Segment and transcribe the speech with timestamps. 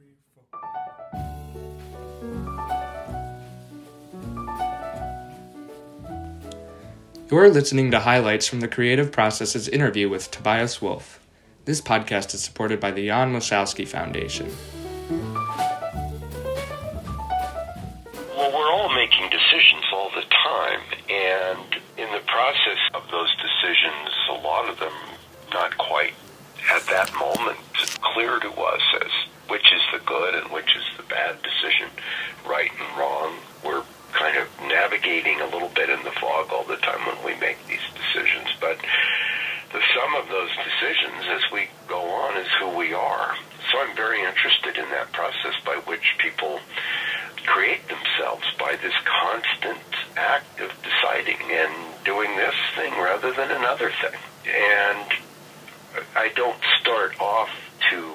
[0.00, 0.44] three, four.
[7.30, 11.20] You're listening to highlights from the Creative Process's interview with Tobias Wolff.
[11.64, 14.50] This podcast is supported by the Jan Michalski Foundation.
[18.36, 24.08] Well, we're all making decisions all the time, and in the process of those decisions,
[24.30, 24.92] a lot of them
[25.52, 26.14] not quite
[26.72, 27.58] at that moment
[28.00, 29.10] clear to us as
[29.50, 31.90] which is the good and which is the bad decision,
[32.46, 33.34] right and wrong.
[33.64, 33.82] We're
[34.12, 37.58] kind of navigating a little bit in the fog all the time when we make
[37.66, 38.78] these decisions, but
[39.72, 43.34] the sum of those decisions as we go on is who we are.
[43.70, 46.60] So I'm very interested in that process by which people
[47.46, 49.82] create themselves by this constant
[50.16, 51.72] act of deciding and
[52.04, 54.18] doing this thing rather than another thing.
[54.46, 55.12] And
[56.16, 57.50] I don't start off
[57.90, 58.12] to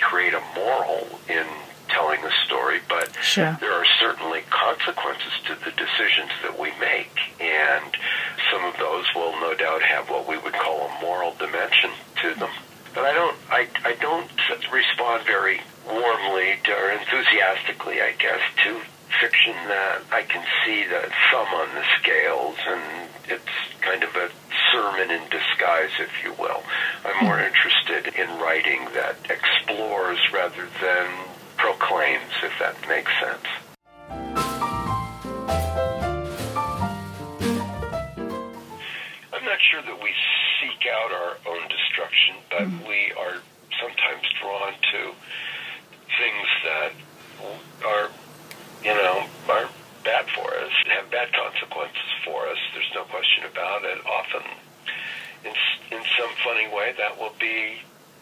[0.00, 1.46] create a moral in
[1.88, 3.56] telling a story, but Sure.
[3.60, 7.84] there are certainly consequences to the decisions that we make, and
[8.50, 11.90] some of those will no doubt have what we would call a moral dimension
[12.22, 12.50] to them.
[12.94, 14.30] But I don't, I, I don't
[14.72, 18.80] respond very warmly to, or enthusiastically, I guess, to
[19.20, 24.30] fiction that I can see the thumb on the scales, and it's kind of a
[24.74, 26.62] sermon in disguise, if you will.
[27.04, 27.46] I'm more hmm.
[27.46, 31.10] interested in writing that explores rather than
[31.56, 33.46] proclaims, if that makes sense.
[39.32, 40.10] I'm not sure that we
[40.60, 42.88] seek out our own destruction, but hmm.
[42.88, 43.38] we are
[43.80, 45.14] sometimes drawn to
[46.18, 46.92] things that
[47.86, 48.10] are,
[48.82, 49.68] you know, are
[50.04, 52.58] bad for us, have bad consequences for us.
[52.72, 53.98] There's no question about it.
[54.06, 54.44] Often,
[55.44, 57.80] in, s- in some funny way, that will be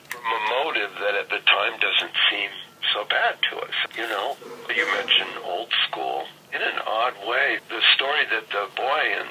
[0.09, 2.53] from a motive that at the time doesn't seem
[2.93, 3.73] so bad to us.
[3.97, 4.37] You know,
[4.69, 6.29] you mentioned old school.
[6.53, 9.29] In an odd way, the story that the boy in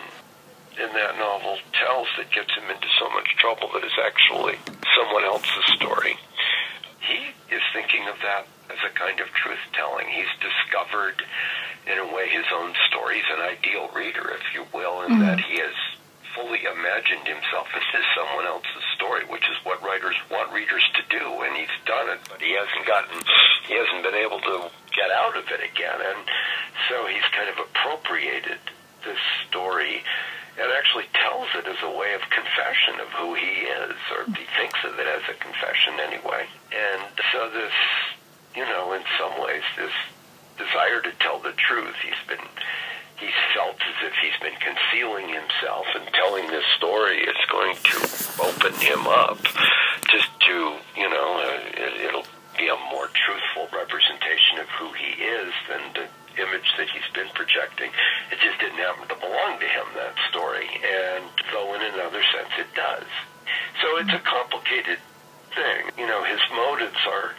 [0.81, 4.57] in that novel tells that gets him into so much trouble that is actually
[4.97, 6.17] someone else's story.
[7.05, 10.07] He is thinking of that as a kind of truth telling.
[10.07, 11.21] He's discovered,
[11.85, 13.19] in a way, his own story.
[13.19, 15.27] He's an ideal reader, if you will, in mm-hmm.
[15.27, 15.75] that he has
[16.33, 21.41] fully imagined himself into someone else's story, which is what writers want readers to do,
[21.41, 23.19] and he's done it, but he hasn't gotten,
[23.67, 26.19] he hasn't been able to get out of it again, and
[26.87, 28.59] so he's kind of appropriated
[29.03, 30.03] this story
[30.59, 34.45] and actually tells it as a way of confession of who he is, or he
[34.59, 36.45] thinks of it as a confession anyway.
[36.71, 37.73] And so this,
[38.55, 39.95] you know, in some ways, this
[40.57, 42.45] desire to tell the truth, he's been,
[43.15, 43.60] he's felt
[44.03, 47.97] if he's been concealing himself, and telling this story is going to
[48.41, 49.41] open him up
[50.09, 52.25] just to, you know, uh, it, it'll
[52.57, 56.07] be a more truthful representation of who he is than the
[56.41, 57.91] image that he's been projecting.
[58.31, 60.67] It just didn't happen to belong to him, that story.
[60.83, 63.07] And though in another sense it does.
[63.81, 64.99] So it's a complicated
[65.55, 65.91] thing.
[65.97, 67.35] You know, his motives are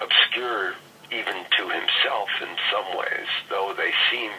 [0.00, 0.74] obscure
[1.10, 4.30] even to himself in some ways, though they seem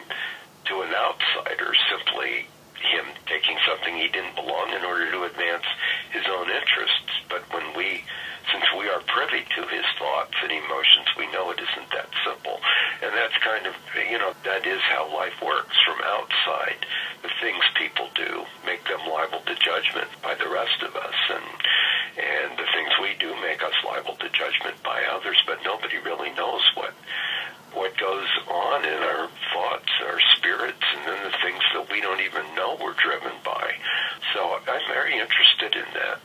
[0.68, 2.46] to an outsider simply
[2.78, 5.66] him taking something he didn't belong in order to advance
[6.12, 7.10] his own interests.
[7.28, 8.04] But when we,
[8.52, 12.60] since we are privy to his thoughts and emotions, we know it isn't that simple.
[13.02, 16.86] And that's kind of, you know, that is how life works from outside.
[17.22, 21.18] The things people do make them liable to judgment by the rest of us.
[21.34, 21.46] And,
[22.18, 25.38] and the things we do make us liable to judgment by others.
[25.46, 26.94] But nobody really knows what
[27.74, 32.20] what goes on in our thoughts, our spirits, and then the things that we don't
[32.20, 33.72] even know we're driven by.
[34.34, 34.66] So I'm
[35.08, 36.18] very interested in that,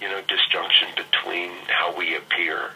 [0.00, 2.70] you know, disjunction between how we appear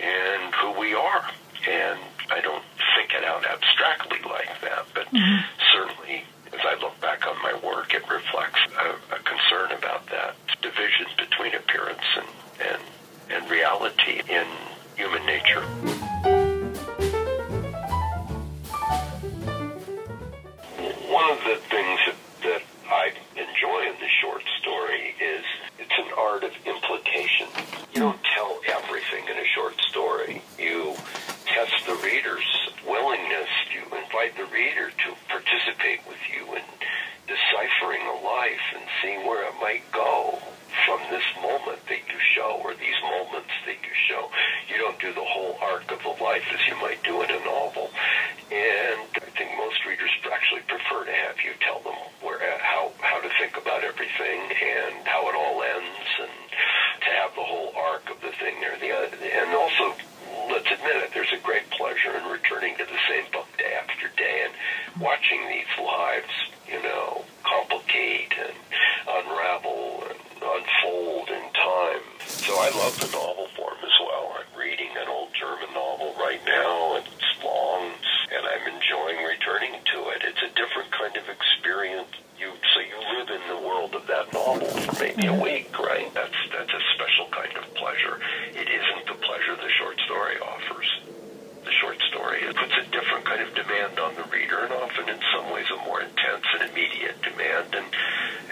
[0.00, 1.24] and who we are.
[1.68, 1.98] And
[2.30, 2.64] I don't
[2.96, 5.44] think it out abstractly like that, but certainly
[34.22, 35.21] Invite the reader to
[85.38, 86.12] awake, right?
[86.14, 88.20] That's that's a special kind of pleasure.
[88.54, 90.88] It isn't the pleasure the short story offers.
[91.64, 95.08] The short story it puts a different kind of demand on the reader, and often
[95.08, 97.86] in some ways a more intense and immediate demand, and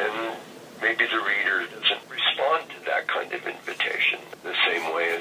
[0.00, 0.36] and
[0.80, 5.19] maybe the reader doesn't respond to that kind of invitation the same way as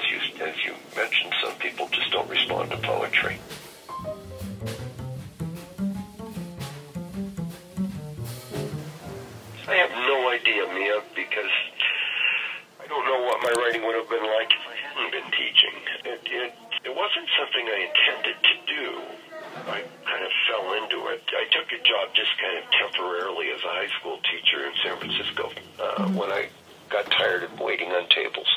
[16.04, 16.52] It, it,
[16.84, 18.86] it wasn't something I intended to do.
[19.66, 21.22] I kind of fell into it.
[21.34, 24.96] I took a job just kind of temporarily as a high school teacher in San
[24.98, 26.48] Francisco uh, when I
[26.88, 28.48] got tired of waiting on tables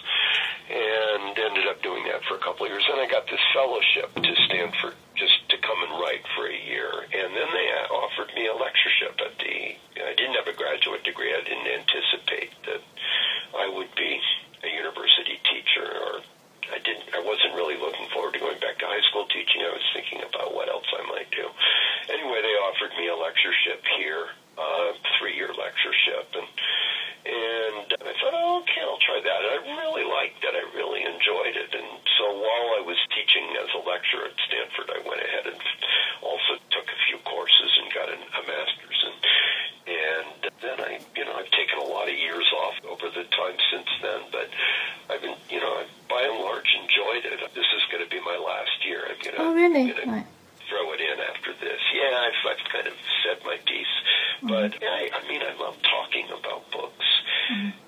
[0.69, 2.83] and ended up doing that for a couple of years.
[2.89, 6.89] Then I got this fellowship to Stanford just to come and write for a year.
[7.13, 11.29] And then they offered me a lectureship at the, I didn't have a graduate degree.
[11.29, 12.81] I didn't anticipate that
[13.53, 14.18] I would be
[14.65, 16.25] a university teacher or
[16.71, 19.62] I didn't, I wasn't really looking forward to going back to high school teaching.
[19.62, 21.45] I was thinking about what else I might do.
[22.09, 24.25] Anyway, they offered me a lectureship here,
[24.57, 26.27] uh, three year lectureship.
[26.35, 26.47] And,
[27.24, 29.39] and I thought, oh, okay, I'll try that.
[29.39, 30.51] And I really liked it.
[30.51, 31.71] I really enjoyed it.
[31.71, 31.88] And
[32.19, 35.59] so while I was teaching as a lecturer at Stanford, I went ahead and
[36.21, 39.00] also took a few courses and got an, a master's.
[39.07, 39.18] And,
[39.88, 40.27] and
[40.59, 43.88] then I, you know, I've taken a lot of years off over the time since
[44.03, 44.47] then, but
[45.07, 47.39] I've been, you know, I've by and large enjoyed it.
[47.56, 49.07] This is going to be my last year.
[49.07, 49.91] I'm going to, Oh, really?
[49.91, 50.27] I'm gonna Right.
[50.69, 51.79] throw it in after this.
[51.95, 52.94] Yeah, I've, I've kind of
[53.24, 53.95] said my piece,
[54.44, 57.06] but yeah, I, I mean, I love talking about books.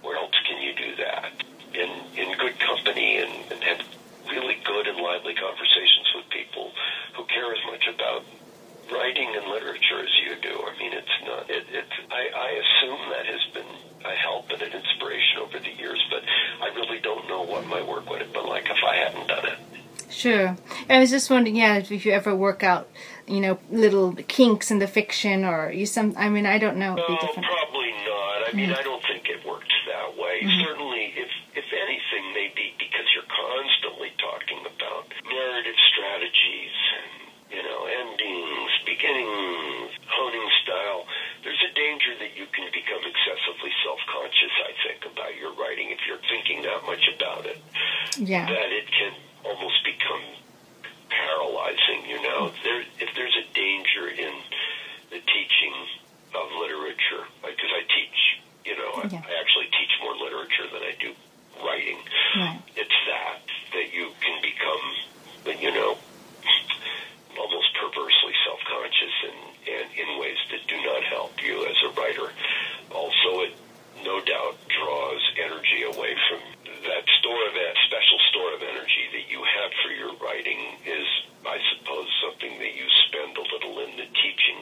[0.02, 1.32] Where else can you do that?
[1.74, 1.90] In
[2.20, 3.82] in good company and, and have
[4.30, 6.72] really good and lively conversations with people
[7.16, 8.24] who care as much about
[8.92, 10.54] writing and literature as you do.
[10.62, 11.50] I mean, it's not.
[11.50, 11.96] It, it's.
[12.12, 13.72] I, I assume that has been
[14.06, 16.22] a help and an inspiration over the years, but
[16.62, 19.46] I really don't know what my work would have been like if I hadn't done
[19.46, 19.60] it.
[20.10, 20.56] Sure.
[20.90, 22.88] I was just wondering, yeah, if you ever work out,
[23.28, 26.14] you know, little kinks in the fiction, or you some.
[26.16, 26.96] I mean, I don't know.
[26.96, 28.48] No, probably not.
[28.48, 28.80] I mean, mm.
[28.80, 30.40] I don't think it works that way.
[30.40, 30.64] Mm-hmm.
[30.64, 37.12] Certainly, if if anything, maybe because you're constantly talking about narrative strategies, and,
[37.60, 41.04] you know, endings, beginnings, honing style.
[41.44, 44.54] There's a danger that you can become excessively self-conscious.
[44.64, 47.60] I think about your writing if you're thinking that much about it
[48.28, 48.46] Yeah.
[48.46, 49.14] that it can
[49.44, 50.22] almost become
[51.10, 52.06] paralyzing.
[52.10, 54.34] You know, there if there's a danger in
[55.10, 55.76] the teaching
[56.34, 58.20] of literature, because I teach,
[58.66, 59.22] you know, I, Yeah.
[59.24, 61.14] I actually teach more literature than I do
[61.64, 61.98] writing.
[62.36, 62.60] Right.
[62.76, 63.40] It's that
[63.74, 64.84] that you can become,
[65.62, 65.98] you know,
[67.38, 72.32] almost perversely self-conscious and, and in ways that do not help you as a writer.
[72.92, 73.54] Also, it
[74.04, 76.40] no doubt draws energy away from
[76.86, 81.08] that store of that special store of energy that you have for your writing is,
[81.44, 84.60] I suppose, something that you spend a little in the teaching.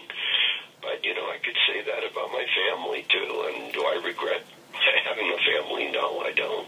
[0.82, 3.52] But you know, I could say that about my family too.
[3.54, 4.44] And do I regret
[5.06, 5.92] having a family?
[5.92, 6.68] No, I don't.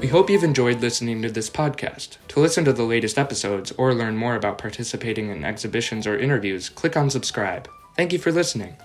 [0.00, 2.16] We hope you've enjoyed listening to this podcast.
[2.28, 6.70] To listen to the latest episodes or learn more about participating in exhibitions or interviews,
[6.70, 7.68] click on subscribe.
[7.96, 8.76] Thank you for listening.